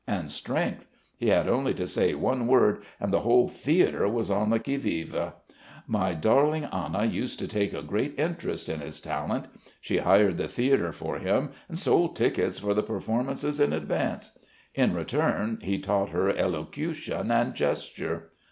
[0.07, 0.87] And strength.
[1.15, 4.75] He had only to say one word and the whole theatre was on the qui
[4.77, 5.33] vive.
[5.85, 9.45] My darling Anna used to take a great interest in his talent.
[9.79, 14.35] She hired the theatre for him and sold tickets for the performances in advance....
[14.73, 18.31] In return he taught her elocution and gesture.